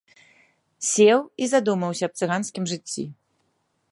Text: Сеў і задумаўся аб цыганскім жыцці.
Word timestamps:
Сеў 0.91 1.19
і 1.45 1.51
задумаўся 1.53 2.03
аб 2.09 2.13
цыганскім 2.21 2.63
жыцці. 2.75 3.03